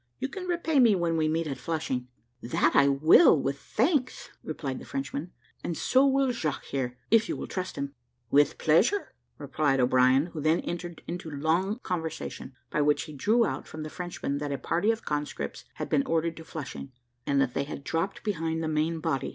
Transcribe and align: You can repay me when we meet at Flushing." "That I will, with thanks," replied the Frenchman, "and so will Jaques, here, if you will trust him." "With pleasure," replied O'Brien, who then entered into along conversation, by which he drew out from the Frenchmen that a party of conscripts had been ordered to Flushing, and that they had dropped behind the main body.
You 0.17 0.29
can 0.29 0.47
repay 0.47 0.79
me 0.79 0.95
when 0.95 1.15
we 1.15 1.27
meet 1.27 1.45
at 1.45 1.59
Flushing." 1.59 2.07
"That 2.41 2.75
I 2.75 2.87
will, 2.87 3.39
with 3.39 3.59
thanks," 3.59 4.31
replied 4.43 4.79
the 4.79 4.83
Frenchman, 4.85 5.31
"and 5.63 5.77
so 5.77 6.07
will 6.07 6.31
Jaques, 6.31 6.71
here, 6.71 6.97
if 7.11 7.29
you 7.29 7.37
will 7.37 7.45
trust 7.45 7.75
him." 7.75 7.93
"With 8.31 8.57
pleasure," 8.57 9.13
replied 9.37 9.79
O'Brien, 9.79 10.31
who 10.33 10.41
then 10.41 10.61
entered 10.61 11.03
into 11.05 11.29
along 11.29 11.81
conversation, 11.83 12.55
by 12.71 12.81
which 12.81 13.03
he 13.03 13.13
drew 13.13 13.45
out 13.45 13.67
from 13.67 13.83
the 13.83 13.91
Frenchmen 13.91 14.39
that 14.39 14.51
a 14.51 14.57
party 14.57 14.89
of 14.89 15.05
conscripts 15.05 15.65
had 15.75 15.87
been 15.87 16.07
ordered 16.07 16.35
to 16.37 16.43
Flushing, 16.43 16.91
and 17.27 17.39
that 17.39 17.53
they 17.53 17.65
had 17.65 17.83
dropped 17.83 18.23
behind 18.23 18.63
the 18.63 18.67
main 18.67 19.01
body. 19.01 19.29